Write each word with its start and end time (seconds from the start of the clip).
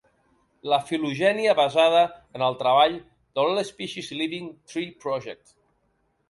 La 0.69 0.77
filogènia 0.85 1.53
basada 1.59 1.99
en 2.39 2.45
el 2.47 2.57
treball 2.63 2.97
de 3.01 3.45
l'All-Species 3.45 4.11
Living 4.23 4.49
Tree 4.73 4.97
Project. 5.07 5.55